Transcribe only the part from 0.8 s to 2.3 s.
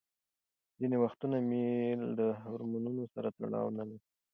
وختونه میل د